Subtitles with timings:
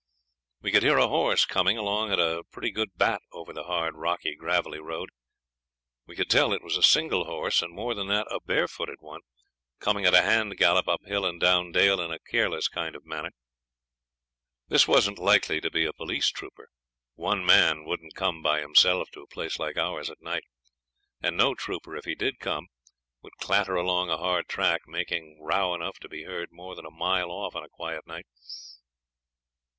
[0.63, 3.95] We could hear a horse coming along at a pretty good bat over the hard,
[3.95, 5.09] rocky, gravelly road.
[6.07, 9.21] We could tell it was a single horse, and more than that, a barefooted one,
[9.79, 13.05] coming at a hand gallop up hill and down dale in a careless kind of
[13.05, 13.29] manner.
[14.69, 16.69] This wasn't likely to be a police trooper.
[17.13, 20.45] One man wouldn't come by himself to a place like ours at night;
[21.21, 22.69] and no trooper, if he did come,
[23.21, 26.89] would clatter along a hard track, making row enough to be heard more than a
[26.89, 28.25] mile off on a quiet night.